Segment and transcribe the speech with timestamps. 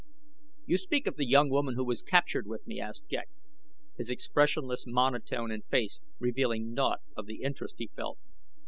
[0.65, 3.29] "You speak of the young woman who was captured with me?" asked Ghek,
[3.99, 8.17] his expressionless monotone and face revealing naught of the interest he felt.